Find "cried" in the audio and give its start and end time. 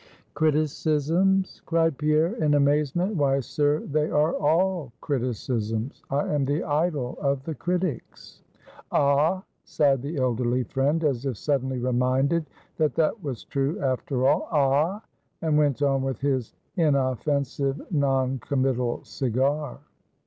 1.67-1.95